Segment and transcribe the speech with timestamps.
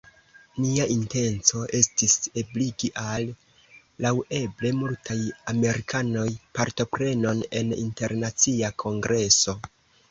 [0.61, 3.29] nia intenco estis ebligi al
[4.07, 5.21] laŭeble multaj
[5.55, 6.27] amerikanoj
[6.59, 9.59] partoprenon en internacia kongreso.